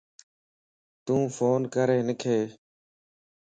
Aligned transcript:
تُون 1.05 1.21
فون 1.35 1.61
ڪَر 1.73 1.87
ھنک 1.97 2.21